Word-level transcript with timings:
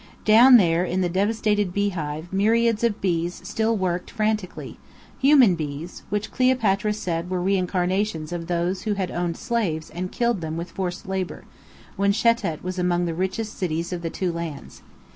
Down 0.25 0.57
there 0.57 0.83
in 0.83 1.01
the 1.01 1.09
devastated 1.09 1.71
beehive 1.75 2.33
myriads 2.33 2.83
of 2.83 2.99
bees 3.01 3.39
still 3.47 3.77
worked 3.77 4.09
frantically, 4.09 4.79
human 5.19 5.53
bees, 5.53 6.01
which 6.09 6.31
Cleopatra 6.31 6.91
said 6.93 7.29
were 7.29 7.39
reincarnations 7.39 8.31
of 8.31 8.47
those 8.47 8.81
who 8.81 8.95
had 8.95 9.11
owned 9.11 9.37
slaves 9.37 9.91
and 9.91 10.11
killed 10.11 10.41
them 10.41 10.57
with 10.57 10.71
forced 10.71 11.07
labour, 11.07 11.43
when 11.97 12.13
Shetet 12.13 12.63
was 12.63 12.79
among 12.79 13.05
the 13.05 13.13
richest 13.13 13.55
cities 13.59 13.93
of 13.93 14.01
the 14.01 14.09
"Two 14.09 14.31
Lands." 14.33 14.81